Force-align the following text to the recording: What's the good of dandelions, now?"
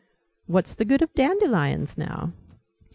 What's 0.47 0.73
the 0.73 0.83
good 0.83 1.03
of 1.03 1.13
dandelions, 1.13 1.95
now?" 1.95 2.33